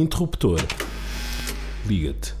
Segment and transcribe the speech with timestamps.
[0.00, 0.58] Interruptor.
[1.86, 2.34] Liga-te.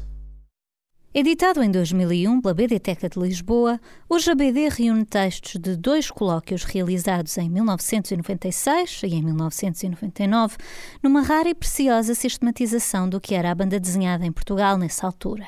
[1.12, 6.64] Editado em 2001 pela BDteca de Lisboa, hoje a BD reúne textos de dois colóquios
[6.64, 10.56] realizados em 1996 e em 1999,
[11.02, 15.46] numa rara e preciosa sistematização do que era a banda desenhada em Portugal nessa altura.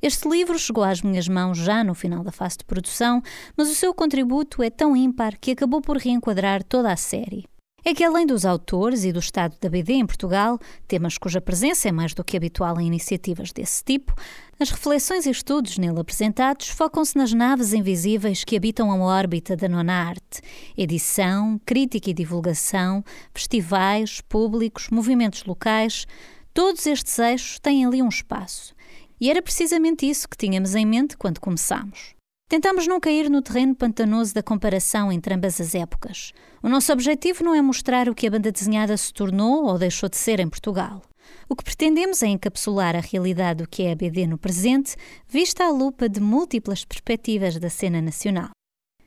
[0.00, 3.20] Este livro chegou às minhas mãos já no final da fase de produção,
[3.56, 7.48] mas o seu contributo é tão ímpar que acabou por reenquadrar toda a série
[7.88, 11.88] é que, além dos autores e do estado da BD em Portugal, temas cuja presença
[11.88, 14.14] é mais do que habitual em iniciativas desse tipo,
[14.60, 19.70] as reflexões e estudos nele apresentados focam-se nas naves invisíveis que habitam a órbita da
[19.70, 20.42] nona arte:
[20.76, 26.06] edição, crítica e divulgação, festivais, públicos, movimentos locais.
[26.52, 28.74] Todos estes eixos têm ali um espaço.
[29.18, 32.17] E era precisamente isso que tínhamos em mente quando começámos.
[32.48, 36.32] Tentamos não cair no terreno pantanoso da comparação entre ambas as épocas.
[36.62, 40.08] O nosso objetivo não é mostrar o que a banda desenhada se tornou ou deixou
[40.08, 41.02] de ser em Portugal.
[41.46, 44.96] O que pretendemos é encapsular a realidade do que é a BD no presente,
[45.28, 48.48] vista à lupa de múltiplas perspectivas da cena nacional.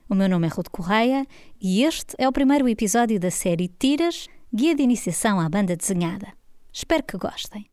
[0.08, 1.26] O meu nome é Ruth Correia
[1.60, 6.28] e este é o primeiro episódio da série Tiras, Guia de Iniciação à Banda Desenhada.
[6.72, 7.71] Espero que gostem.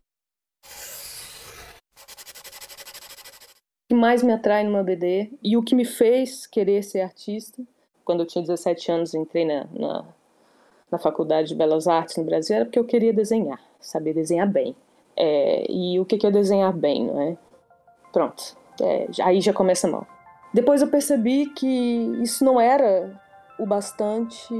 [3.89, 7.63] Que mais me atrai numa BD e o que me fez querer ser artista.
[8.05, 10.05] Quando eu tinha 17 anos, entrei na, na,
[10.91, 14.75] na Faculdade de Belas Artes no Brasil, era porque eu queria desenhar, saber desenhar bem.
[15.17, 17.37] É, e o que é desenhar bem, não é?
[18.13, 20.05] Pronto, é, aí já começa mal.
[20.53, 21.67] Depois eu percebi que
[22.21, 23.19] isso não era
[23.57, 24.53] o bastante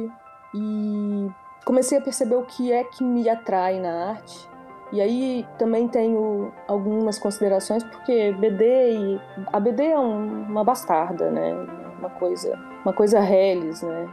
[0.55, 1.27] e
[1.65, 4.48] comecei a perceber o que é que me atrai na arte
[4.91, 9.21] e aí também tenho algumas considerações porque BD e
[9.53, 11.53] a BD é um, uma bastarda, né?
[11.99, 14.09] Uma coisa, uma coisa reles, né?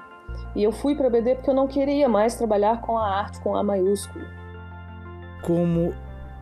[0.55, 3.57] E eu fui para BD porque eu não queria mais trabalhar com a arte com
[3.57, 4.25] A maiúsculo.
[5.43, 5.95] Como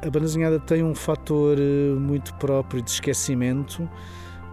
[0.02, 3.88] a banda desenhada tem um fator eh, muito próprio de esquecimento,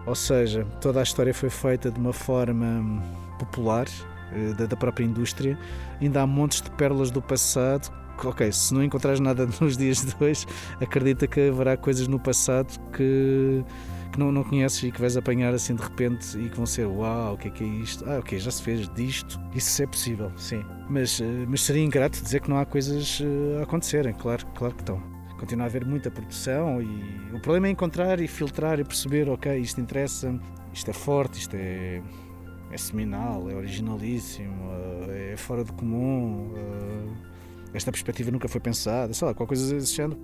[0.06, 3.02] ou seja, toda a história foi feita de uma forma
[3.38, 3.86] popular,
[4.32, 5.58] eh, da própria indústria,
[6.00, 7.90] ainda há montes de pérolas do passado
[8.24, 10.46] ok, se não encontrares nada nos dias de hoje,
[10.80, 13.64] acredita que haverá coisas no passado que,
[14.12, 16.86] que não, não conheces e que vais apanhar assim de repente e que vão ser
[16.86, 18.04] uau, o que é que é isto?
[18.08, 19.40] Ah, ok, já se fez disto.
[19.54, 20.64] Isso é possível, sim.
[20.88, 24.74] Mas, eh, mas seria ingrato dizer que não há coisas eh, a acontecerem, claro, claro
[24.74, 25.02] que estão.
[25.38, 29.56] Continua a haver muita produção e o problema é encontrar e filtrar e perceber, ok,
[29.58, 30.38] isto interessa,
[30.72, 32.00] isto é forte, isto é,
[32.70, 34.70] é seminal, é originalíssimo,
[35.08, 36.52] eh, é fora do comum
[37.74, 40.20] esta perspectiva nunca foi pensada, sei lá, qualquer coisa desse género.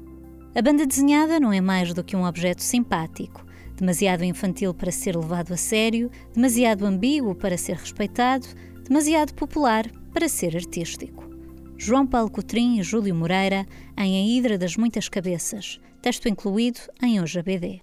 [0.55, 3.45] A banda desenhada não é mais do que um objeto simpático,
[3.77, 8.47] demasiado infantil para ser levado a sério, demasiado ambíguo para ser respeitado,
[8.83, 11.29] demasiado popular para ser artístico.
[11.77, 13.65] João Paulo Cotrim e Júlio Moreira
[13.97, 17.81] em A Hidra das Muitas Cabeças, texto incluído em Hoje a BD.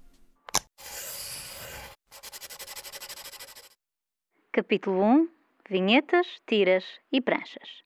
[4.52, 5.30] Capítulo 1
[5.70, 7.85] Vinhetas, tiras e pranchas.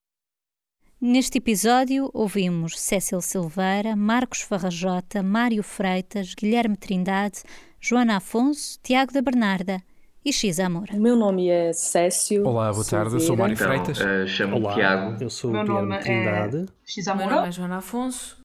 [1.01, 7.41] Neste episódio ouvimos Cécil Silveira, Marcos Farrajota, Mário Freitas, Guilherme Trindade,
[7.79, 9.81] Joana Afonso, Tiago da Bernarda
[10.25, 10.89] e X Amor.
[10.91, 12.45] O meu nome é Cécio.
[12.45, 13.97] Olá, boa tarde, eu sou Mário então, Freitas.
[13.97, 15.23] Uh, Chamo-me Tiago.
[15.23, 16.57] Eu sou o Guilherme é Trindade.
[16.57, 16.65] É...
[16.83, 17.27] X Amor.
[17.27, 18.37] Meu nome é Joana Afonso.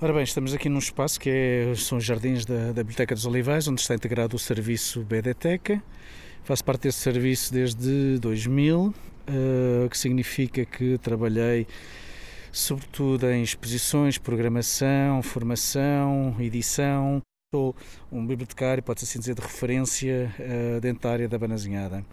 [0.00, 3.26] Ora bem, estamos aqui num espaço que é, são os jardins da, da Biblioteca dos
[3.26, 5.82] Olivais, onde está integrado o serviço BDTeca.
[6.44, 8.94] Faço parte desse serviço desde 2000,
[9.28, 11.66] uh, que significa que trabalhei
[12.56, 17.20] sobretudo em exposições, programação, formação, edição.
[17.54, 17.76] Sou
[18.10, 22.04] um bibliotecário, pode-se assim dizer, de referência uh, dentro da área da banazinhada.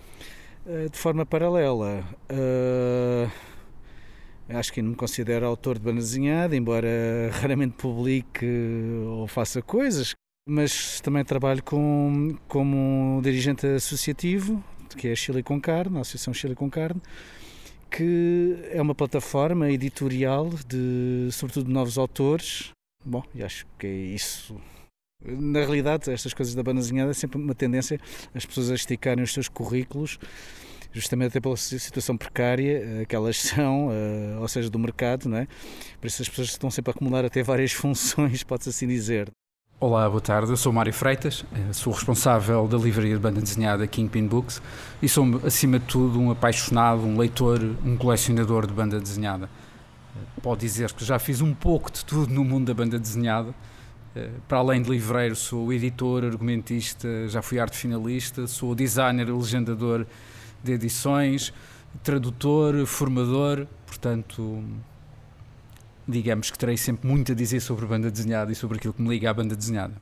[0.66, 3.32] Uh, de forma paralela, uh,
[4.50, 6.90] acho que não me considero autor de banazinhada, embora
[7.42, 8.46] raramente publique
[9.08, 10.14] ou faça coisas,
[10.48, 14.62] mas também trabalho com, como dirigente associativo,
[14.96, 17.02] que é a Chile com Carne, a Associação Chile com Carne,
[17.90, 22.72] que é uma plataforma editorial de, sobretudo, de novos autores.
[23.06, 24.56] Bom, e acho que é isso.
[25.24, 28.00] Na realidade, estas coisas da banazinhada é sempre uma tendência
[28.34, 30.20] as pessoas a esticarem os seus currículos,
[30.92, 35.38] justamente até pela situação precária eh, que elas são, eh, ou seja, do mercado, não
[35.38, 35.48] é?
[36.02, 39.30] Por isso as pessoas estão sempre a acumular até várias funções, pode-se assim dizer.
[39.86, 40.50] Olá, boa tarde.
[40.50, 44.62] Eu sou Mário Freitas, eh, sou responsável da livraria de banda desenhada Kingpin Books
[45.02, 49.50] e sou, acima de tudo, um apaixonado, um leitor, um colecionador de banda desenhada.
[50.16, 53.54] Eh, pode dizer que já fiz um pouco de tudo no mundo da banda desenhada.
[54.16, 59.34] Eh, para além de livreiro, sou editor, argumentista, já fui arte finalista, sou designer e
[59.34, 60.08] legendador
[60.64, 61.54] de edições,
[62.02, 64.64] tradutor, formador, portanto,
[66.08, 69.10] digamos que terei sempre muito a dizer sobre banda desenhada e sobre aquilo que me
[69.10, 69.94] liga à banda desenhada.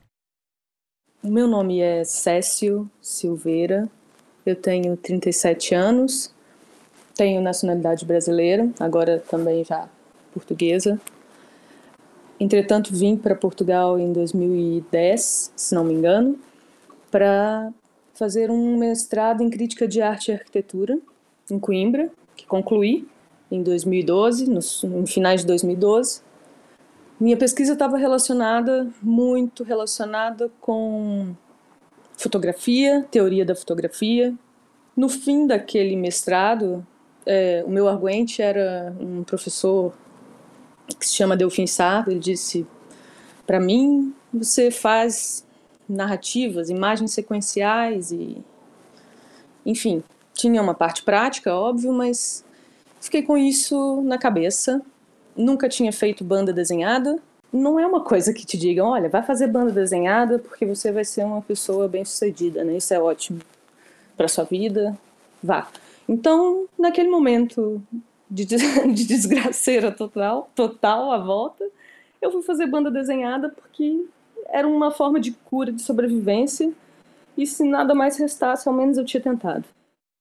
[1.24, 3.88] O meu nome é Cécio Silveira,
[4.45, 6.33] eu tenho 37 anos,
[7.15, 9.88] tenho nacionalidade brasileira, agora também já
[10.33, 11.00] portuguesa.
[12.39, 16.39] Entretanto, vim para Portugal em 2010, se não me engano,
[17.12, 17.71] para
[18.15, 20.97] fazer um mestrado em crítica de arte e arquitetura
[21.51, 23.07] em Coimbra, que concluí
[23.51, 26.21] em 2012, nos, no finais de 2012.
[27.19, 31.36] Minha pesquisa estava relacionada, muito relacionada com
[32.18, 34.33] fotografia, teoria da fotografia.
[34.95, 36.86] No fim daquele mestrado,
[37.25, 39.94] é, o meu arguente era um professor
[41.00, 42.12] que se chama Delfim Sardo.
[42.12, 42.65] Ele disse:
[43.45, 45.45] para mim, você faz
[45.88, 48.38] narrativas, imagens sequenciais e,
[49.65, 52.45] enfim, tinha uma parte prática, óbvio, mas
[53.01, 54.81] fiquei com isso na cabeça.
[55.36, 57.19] Nunca tinha feito banda desenhada.
[57.51, 61.03] Não é uma coisa que te digam, olha, vai fazer banda desenhada porque você vai
[61.03, 62.77] ser uma pessoa bem-sucedida, né?
[62.77, 63.42] Isso é ótimo
[64.15, 64.98] para sua vida.
[65.44, 65.68] Vá.
[66.07, 67.81] Então, naquele momento
[68.30, 71.65] de, de desgraceira total, total à volta,
[72.21, 74.06] eu fui fazer banda desenhada porque
[74.47, 76.71] era uma forma de cura, de sobrevivência.
[77.38, 79.65] E se nada mais restasse, ao menos eu tinha tentado.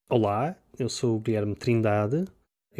[0.08, 2.24] Olá, eu sou o Guilherme Trindade,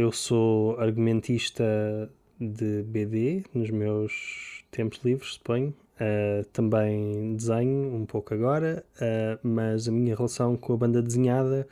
[0.00, 2.10] eu sou argumentista
[2.40, 5.74] de BD nos meus tempos livres, suponho.
[5.96, 11.68] Uh, também desenho um pouco agora, uh, mas a minha relação com a banda desenhada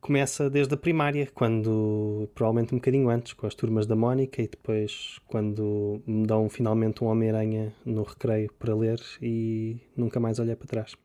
[0.00, 4.48] começa desde a primária, quando provavelmente um bocadinho antes, com as turmas da Mónica, e
[4.48, 10.56] depois quando me dão finalmente um Homem-Aranha no recreio para ler e nunca mais olhei
[10.56, 10.96] para trás.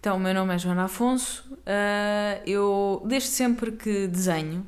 [0.00, 1.52] Então, o meu nome é Joana Afonso.
[1.52, 4.64] Uh, eu, desde sempre que desenho,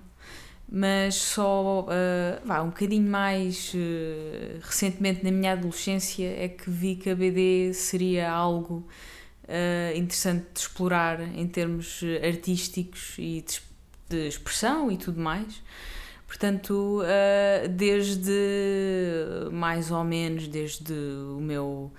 [0.72, 6.94] mas só uh, vá, um bocadinho mais uh, recentemente na minha adolescência é que vi
[6.94, 8.86] que a BD seria algo
[9.48, 13.44] uh, interessante de explorar em termos artísticos e
[14.08, 15.60] de, expressão e tudo mais.
[16.26, 17.02] Portanto,
[17.76, 18.30] desde
[19.50, 21.92] mais ou menos, desde o meu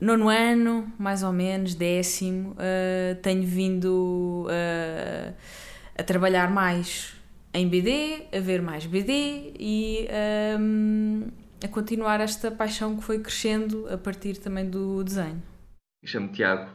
[0.00, 2.56] nono ano, mais ou menos, décimo,
[3.22, 4.48] tenho vindo
[5.96, 7.15] a trabalhar mais
[7.56, 10.06] em BD, a ver mais BD e
[10.60, 11.28] um,
[11.64, 15.42] a continuar esta paixão que foi crescendo a partir também do desenho.
[16.04, 16.70] Chamo-me Tiago.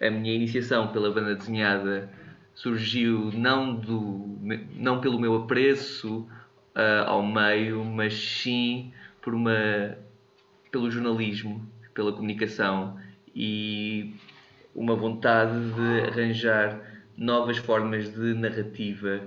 [0.00, 2.10] A minha iniciação pela banda desenhada
[2.54, 4.38] surgiu não, do,
[4.74, 6.26] não pelo meu apreço
[6.74, 8.90] uh, ao meio, mas sim
[9.20, 9.96] por uma,
[10.70, 12.98] pelo jornalismo pela comunicação
[13.34, 14.14] e
[14.74, 16.80] uma vontade de arranjar
[17.16, 19.20] novas formas de narrativa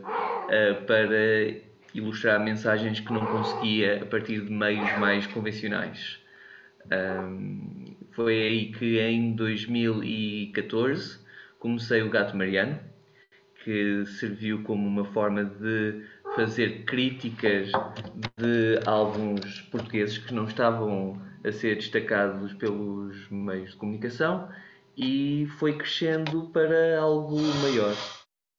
[0.88, 6.20] para ilustrar mensagens que não conseguia a partir de meios mais convencionais.
[6.92, 11.20] Um, foi aí que em 2014
[11.58, 12.80] comecei o Gato Mariano,
[13.64, 16.04] que serviu como uma forma de
[16.36, 17.72] fazer críticas
[18.38, 24.50] de álbuns portugueses que não estavam a ser destacados pelos meios de comunicação
[24.98, 27.96] e foi crescendo para algo maior.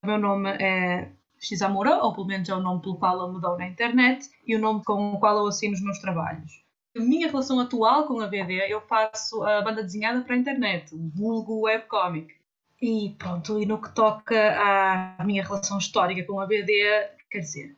[0.05, 3.57] Meu nome é Xamura, ou pelo menos é o nome pelo qual eu me dou
[3.57, 6.65] na internet e o nome com o qual eu assino os meus trabalhos.
[6.97, 10.95] A minha relação atual com a BD, eu faço a banda desenhada para a internet,
[10.95, 12.35] o vulgo webcomic.
[12.81, 17.77] E pronto, e no que toca à minha relação histórica com a BD, quer dizer,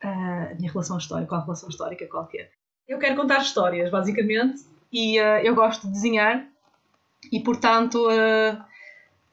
[0.00, 2.50] a minha relação histórica, com a relação histórica qualquer.
[2.88, 6.46] Eu quero contar histórias, basicamente, e uh, eu gosto de desenhar,
[7.32, 8.64] e portanto uh,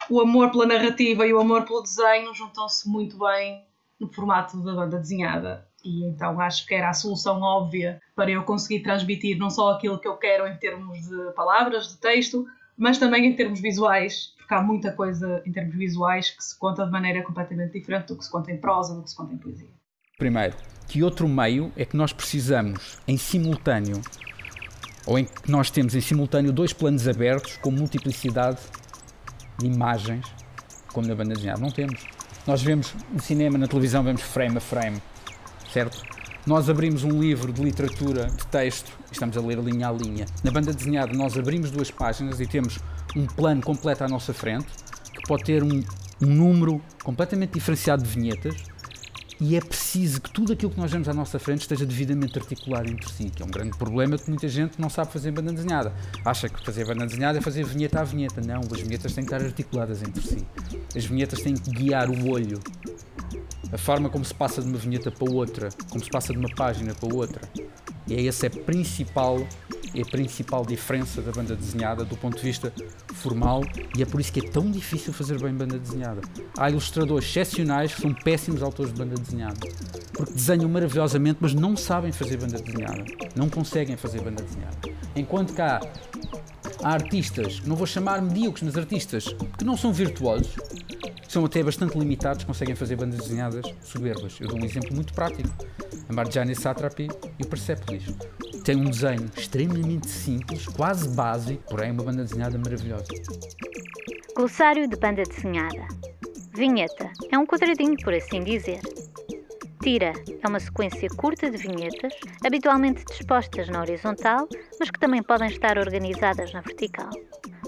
[0.10, 3.64] o amor pela narrativa e o amor pelo desenho juntam-se muito bem
[4.00, 5.68] no formato da banda desenhada.
[5.84, 10.00] E então acho que era a solução óbvia para eu conseguir transmitir não só aquilo
[10.00, 12.46] que eu quero em termos de palavras, de texto,
[12.78, 16.86] mas também em termos visuais, porque há muita coisa em termos visuais que se conta
[16.86, 19.38] de maneira completamente diferente do que se conta em prosa, do que se conta em
[19.38, 19.70] poesia.
[20.18, 20.56] Primeiro,
[20.88, 24.02] que outro meio é que nós precisamos em simultâneo,
[25.06, 28.60] ou em que nós temos em simultâneo dois planos abertos com multiplicidade
[29.58, 30.26] de imagens,
[30.92, 31.60] como na banda desenhada?
[31.60, 32.06] Não temos.
[32.46, 35.02] Nós vemos no cinema, na televisão, vemos frame a frame,
[35.72, 36.02] certo?
[36.46, 40.26] Nós abrimos um livro de literatura, de texto, e estamos a ler linha a linha.
[40.44, 42.80] Na banda desenhada, nós abrimos duas páginas e temos
[43.16, 44.68] um plano completo à nossa frente,
[45.14, 45.82] que pode ter um,
[46.22, 48.56] um número completamente diferenciado de vinhetas,
[49.40, 52.90] e é preciso que tudo aquilo que nós vemos à nossa frente esteja devidamente articulado
[52.90, 55.94] entre si, que é um grande problema que muita gente não sabe fazer banda desenhada.
[56.24, 58.42] Acha que fazer banda desenhada é fazer vinheta a vinheta.
[58.42, 60.46] Não, as vinhetas têm que estar articuladas entre si.
[60.96, 62.60] As vinhetas têm que guiar o olho.
[63.72, 66.50] A forma como se passa de uma vinheta para outra, como se passa de uma
[66.50, 67.42] página para outra.
[68.08, 69.46] E é essa a principal,
[69.94, 72.74] é a principal diferença da banda desenhada do ponto de vista
[73.14, 73.64] formal
[73.98, 76.22] e é por isso que é tão difícil fazer bem banda desenhada.
[76.58, 79.60] Há ilustradores excepcionais que são péssimos autores de banda desenhada,
[80.14, 83.04] porque desenham maravilhosamente, mas não sabem fazer banda desenhada,
[83.36, 84.78] não conseguem fazer banda desenhada.
[85.16, 85.80] Enquanto cá
[86.84, 89.26] há artistas, não vou chamar medíocres, mas artistas
[89.58, 90.56] que não são virtuosos,
[91.28, 94.38] são até bastante limitados, conseguem fazer bandas desenhadas soberbas.
[94.40, 95.50] Eu dou um exemplo muito prático.
[96.08, 97.08] A Marjane Satrapi
[97.40, 98.04] e o Persepolis.
[98.64, 103.08] Tem um desenho extremamente simples, quase básico, porém uma banda desenhada maravilhosa.
[104.38, 105.86] Glossário de banda desenhada.
[106.56, 108.80] Vinheta é um quadradinho, por assim dizer.
[109.82, 112.14] Tira é uma sequência curta de vinhetas,
[112.46, 114.48] habitualmente dispostas na horizontal,
[114.80, 117.10] mas que também podem estar organizadas na vertical.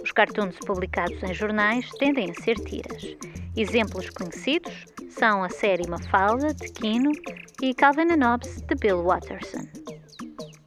[0.02, 3.18] Os cartoons publicados em jornais tendem a ser tiras.
[3.58, 7.12] Exemplos conhecidos são a série Mafalda, de Quino,
[7.62, 9.85] e Calvin and Hobbes, de Bill Watterson.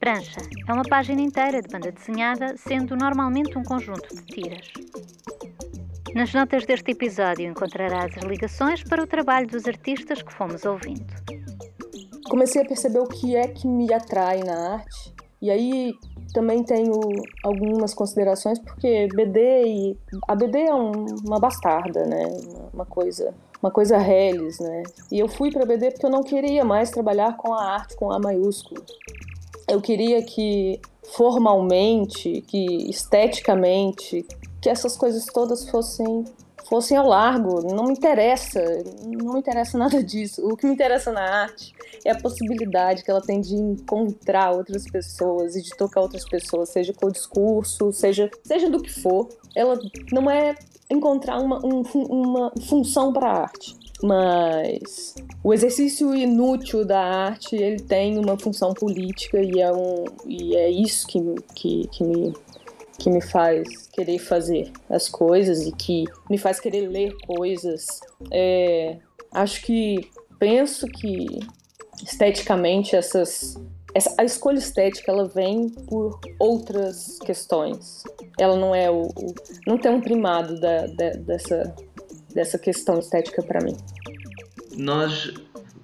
[0.09, 4.67] Prancha é uma página inteira de banda desenhada, sendo normalmente um conjunto de tiras.
[6.15, 11.05] Nas notas deste episódio encontrarás as ligações para o trabalho dos artistas que fomos ouvindo.
[12.27, 15.93] Comecei a perceber o que é que me atrai na arte, e aí
[16.33, 16.99] também tenho
[17.43, 19.97] algumas considerações porque BD e
[20.27, 22.25] a BD é um, uma bastarda, né?
[22.73, 24.81] Uma coisa, uma coisa reles, né?
[25.11, 28.11] E eu fui para BD porque eu não queria mais trabalhar com a arte com
[28.11, 28.83] A maiúsculo.
[29.69, 30.79] Eu queria que
[31.13, 34.25] formalmente, que esteticamente,
[34.61, 36.25] que essas coisas todas fossem
[36.69, 37.61] fossem ao largo.
[37.73, 38.61] Não me interessa,
[39.03, 40.45] não me interessa nada disso.
[40.47, 41.73] O que me interessa na arte
[42.05, 46.69] é a possibilidade que ela tem de encontrar outras pessoas e de tocar outras pessoas,
[46.69, 49.27] seja com o discurso, seja, seja do que for.
[49.55, 49.77] Ela
[50.11, 50.55] não é
[50.89, 53.75] encontrar uma, um, uma função para a arte.
[54.01, 60.55] Mas o exercício inútil da arte ele tem uma função política e é, um, e
[60.55, 61.19] é isso que,
[61.53, 62.33] que, que me
[62.99, 68.01] que me faz querer fazer as coisas e que me faz querer ler coisas.
[68.29, 68.97] É,
[69.31, 71.39] acho que penso que
[72.03, 73.57] esteticamente essas
[73.93, 78.03] essa, a escolha estética ela vem por outras questões.
[78.37, 79.33] Ela não é o, o
[79.65, 81.75] não tem um primado da, da, dessa
[82.33, 83.75] dessa questão estética para mim.
[84.77, 85.33] Nós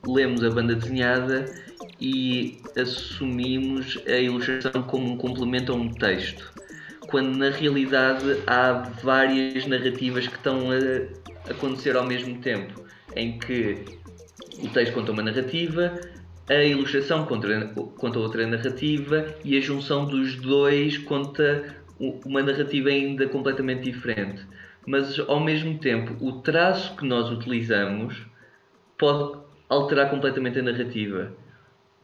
[0.05, 1.45] lemos a banda desenhada
[1.99, 6.53] e assumimos a ilustração como um complemento a um texto
[7.07, 12.83] quando na realidade há várias narrativas que estão a acontecer ao mesmo tempo,
[13.15, 13.85] em que
[14.61, 15.99] o texto conta uma narrativa,
[16.49, 21.75] a ilustração conta, conta outra narrativa e a junção dos dois conta
[22.25, 24.45] uma narrativa ainda completamente diferente.
[24.85, 28.25] Mas ao mesmo tempo, o traço que nós utilizamos
[28.97, 31.33] pode alterar completamente a narrativa.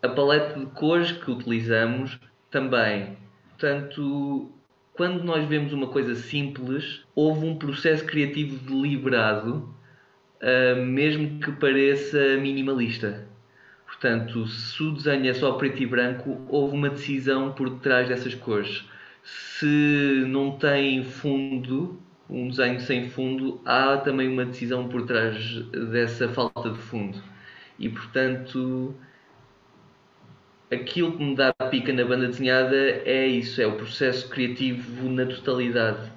[0.01, 2.19] A paleta de cores que utilizamos
[2.49, 3.17] também.
[3.49, 4.51] Portanto,
[4.93, 9.73] quando nós vemos uma coisa simples, houve um processo criativo deliberado,
[10.41, 13.27] uh, mesmo que pareça minimalista.
[13.85, 18.33] Portanto, se o desenho é só preto e branco, houve uma decisão por trás dessas
[18.33, 18.83] cores.
[19.23, 21.99] Se não tem fundo,
[22.31, 25.55] um desenho sem fundo, há também uma decisão por trás
[25.91, 27.21] dessa falta de fundo.
[27.77, 28.95] E portanto,
[30.71, 35.09] aquilo que me dá a pica na banda desenhada é isso, é o processo criativo
[35.09, 36.09] na totalidade.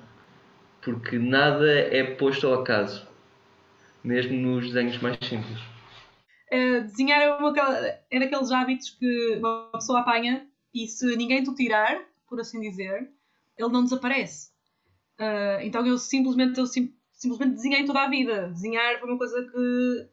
[0.81, 3.09] Porque nada é posto ao acaso,
[4.05, 5.59] mesmo nos desenhos mais simples.
[6.53, 7.53] Uh, desenhar é, uma,
[8.11, 13.11] é daqueles hábitos que uma pessoa apanha e se ninguém te tirar, por assim dizer,
[13.59, 14.54] ele não desaparece.
[15.19, 18.49] Uh, então eu simplesmente, eu sim, simplesmente desenhei toda a vida.
[18.49, 20.09] Desenhar foi uma coisa que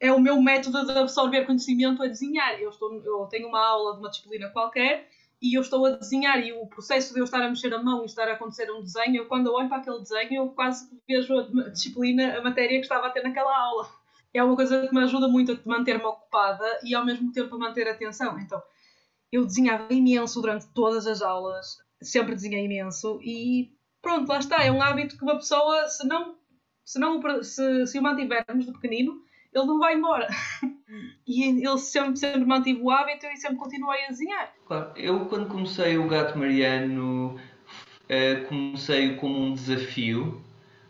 [0.00, 2.60] é o meu método de absorver conhecimento a desenhar.
[2.60, 5.08] Eu, estou, eu tenho uma aula de uma disciplina qualquer
[5.40, 8.02] e eu estou a desenhar e o processo de eu estar a mexer a mão
[8.02, 10.88] e estar a acontecer um desenho, eu, quando eu olho para aquele desenho, eu quase
[11.06, 13.88] vejo a disciplina, a matéria que estava a ter naquela aula.
[14.32, 17.58] É uma coisa que me ajuda muito a manter-me ocupada e ao mesmo tempo a
[17.58, 18.38] manter a atenção.
[18.38, 18.62] Então,
[19.32, 24.62] eu desenhava imenso durante todas as aulas, sempre desenhei imenso e pronto, lá está.
[24.62, 26.34] É um hábito que uma pessoa, se não,
[26.84, 29.22] se, não, se, se o mantivermos de pequenino,
[29.54, 30.28] ele não vai embora.
[31.26, 34.52] e ele sempre, sempre mantive o hábito e sempre continuei a desenhar.
[34.66, 40.42] Claro, eu quando comecei o Gato Mariano uh, comecei como um desafio.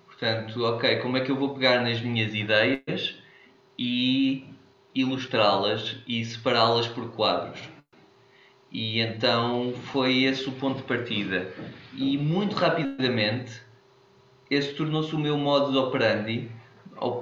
[0.06, 3.20] Portanto, ok, como é que eu vou pegar nas minhas ideias
[3.78, 4.46] e
[4.94, 7.60] ilustrá-las e separá-las por quadros?
[8.72, 11.52] E então foi esse o ponto de partida.
[11.94, 13.62] E muito rapidamente
[14.50, 16.50] esse tornou-se o meu modo de operandi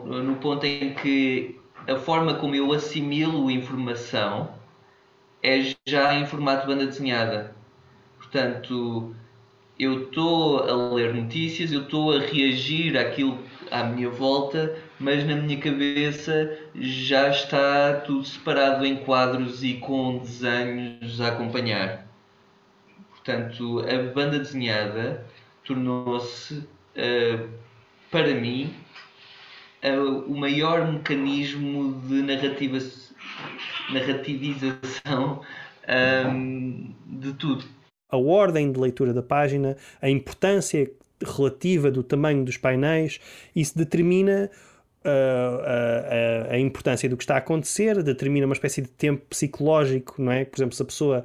[0.04, 4.54] no ponto em que a forma como eu assimilo informação
[5.42, 7.54] é já em formato banda desenhada.
[8.18, 9.14] Portanto,
[9.78, 13.38] eu estou a ler notícias, eu estou a reagir àquilo
[13.70, 20.18] à minha volta, mas na minha cabeça já está tudo separado em quadros e com
[20.18, 22.06] desenhos a acompanhar.
[23.08, 25.26] Portanto, a banda desenhada
[25.64, 27.48] tornou-se, uh,
[28.10, 28.74] para mim,
[29.82, 32.78] uh, o maior mecanismo de narrativa,
[33.92, 35.40] narrativização
[36.28, 37.64] um, de tudo.
[38.10, 40.90] A ordem de leitura da página, a importância
[41.22, 43.20] relativa do tamanho dos painéis,
[43.54, 44.50] isso determina
[45.04, 50.20] uh, a, a, importância do que está a acontecer, determina uma espécie de tempo psicológico,
[50.20, 50.44] não é?
[50.44, 51.24] Por exemplo, se a pessoa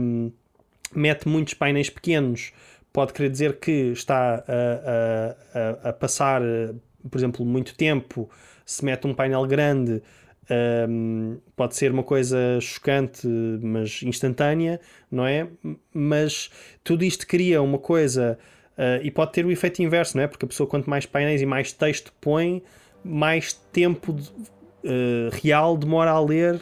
[0.00, 0.30] um,
[0.94, 2.52] mete muitos painéis pequenos,
[2.92, 6.40] pode querer dizer que está a, a, a passar,
[7.10, 8.30] por exemplo, muito tempo.
[8.64, 10.02] Se mete um painel grande,
[10.88, 15.48] um, pode ser uma coisa chocante, mas instantânea, não é?
[15.92, 16.50] Mas
[16.82, 18.38] tudo isto cria uma coisa
[18.78, 20.26] uh, e pode ter o efeito inverso, não é?
[20.26, 22.62] Porque a pessoa, quanto mais painéis e mais texto põe,
[23.04, 26.56] mais tempo de, uh, real demora a ler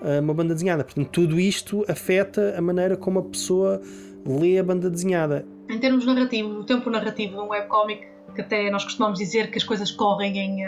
[0.00, 0.84] uh, uma banda desenhada.
[0.84, 3.80] Portanto, tudo isto afeta a maneira como a pessoa
[4.26, 5.46] lê a banda desenhada.
[5.68, 9.58] Em termos narrativos, o tempo narrativo de um webcomic, que até nós costumamos dizer que
[9.58, 10.64] as coisas correm em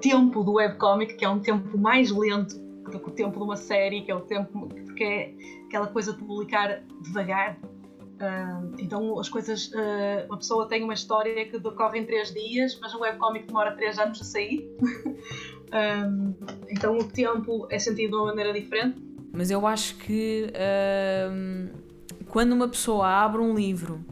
[0.00, 2.58] tempo do webcomic, que é um tempo mais lento
[2.90, 5.32] do que o tempo de uma série, que é o tempo porque é
[5.66, 7.58] aquela coisa de publicar devagar.
[8.20, 12.78] Uh, então as coisas, uh, uma pessoa tem uma história que decorre em três dias,
[12.78, 14.70] mas um webcomic demora três anos a sair.
[16.06, 16.34] um,
[16.68, 19.02] então o tempo é sentido de uma maneira diferente.
[19.32, 20.52] Mas eu acho que
[22.26, 24.04] quando uma pessoa abre um livro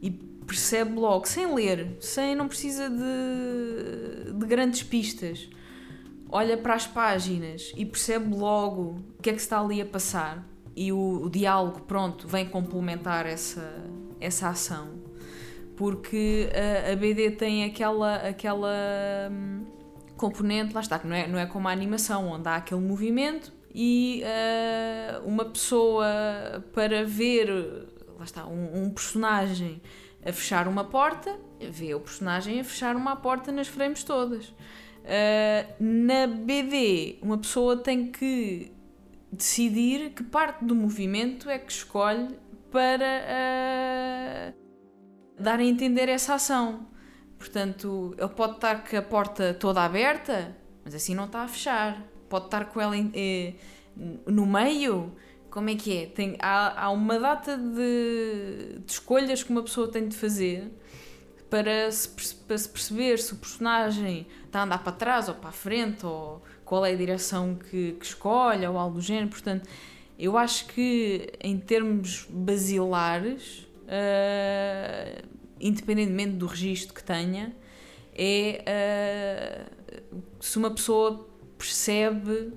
[0.00, 5.48] e percebe logo, sem ler, sem não precisa de, de grandes pistas,
[6.30, 10.46] olha para as páginas e percebe logo o que é que está ali a passar
[10.78, 13.84] e o, o diálogo, pronto, vem complementar essa,
[14.20, 14.90] essa ação.
[15.76, 16.48] Porque
[16.86, 18.68] a, a BD tem aquela, aquela
[19.28, 19.64] hum,
[20.16, 23.52] componente, lá está, que não é, não é como a animação, onde há aquele movimento
[23.74, 26.06] e uh, uma pessoa
[26.72, 27.48] para ver
[28.16, 29.82] lá está, um, um, personagem
[30.24, 34.48] a fechar uma porta, vê o personagem a fechar uma porta nas frames todas.
[34.48, 38.77] Uh, na BD, uma pessoa tem que
[39.32, 42.38] decidir que parte do movimento é que escolhe
[42.70, 46.88] para uh, dar a entender essa ação.
[47.38, 52.04] Portanto, ele pode estar com a porta toda aberta, mas assim não está a fechar
[52.28, 53.54] pode estar com ela eh,
[54.26, 55.12] no meio.
[55.50, 56.06] Como é que é?
[56.06, 60.70] Tem, há, há uma data de, de escolhas que uma pessoa tem de fazer
[61.48, 62.08] para se,
[62.46, 66.04] para se perceber se o personagem está a andar para trás ou para a frente
[66.04, 69.28] ou qual é a direção que, que escolhe ou algo do género.
[69.28, 69.66] Portanto,
[70.18, 75.26] eu acho que em termos basilares, uh,
[75.58, 77.56] independentemente do registro que tenha,
[78.14, 79.64] é
[80.12, 81.26] uh, se uma pessoa
[81.56, 82.52] percebe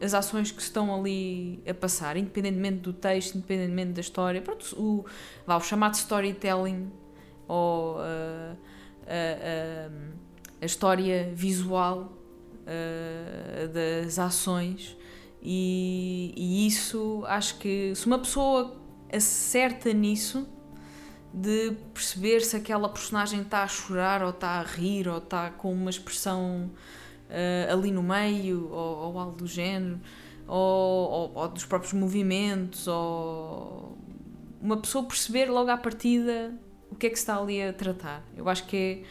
[0.00, 4.40] as ações que estão ali a passar, independentemente do texto, independentemente da história.
[4.40, 5.04] Pronto, o,
[5.44, 6.88] o chamado storytelling
[7.48, 8.56] ou uh,
[10.60, 12.25] a história visual
[13.72, 14.96] das ações.
[15.42, 18.76] E, e, isso acho que se uma pessoa
[19.12, 20.48] acerta nisso,
[21.32, 25.72] de perceber se aquela personagem está a chorar ou está a rir ou está com
[25.72, 26.70] uma expressão
[27.28, 30.00] uh, ali no meio, ou, ou, algo do género,
[30.46, 33.98] ou, ou, ou, dos próprios movimentos, ou
[34.60, 36.54] uma pessoa perceber logo à partida
[36.90, 38.24] o que é que se está ali a tratar.
[38.34, 39.02] Eu acho que é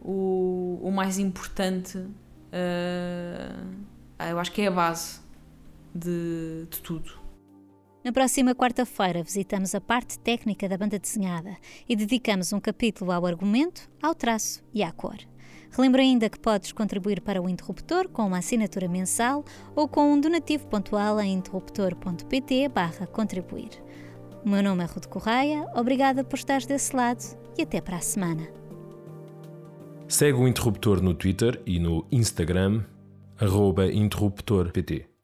[0.00, 2.04] o, o mais importante,
[2.52, 5.20] uh, eu acho que é a base
[5.94, 7.28] de, de tudo.
[8.04, 11.56] Na próxima quarta-feira visitamos a parte técnica da banda desenhada
[11.88, 15.16] e dedicamos um capítulo ao argumento, ao traço e à cor.
[15.70, 19.44] Relembro ainda que podes contribuir para o Interruptor com uma assinatura mensal
[19.76, 22.70] ou com um donativo pontual em interruptor.pt
[23.12, 23.70] contribuir.
[24.44, 27.22] O meu nome é Ruth Correia, obrigada por estares desse lado
[27.58, 28.48] e até para a semana.
[30.10, 32.82] Segue o Interruptor no Twitter e no Instagram,
[33.38, 35.17] arroba interruptorpt.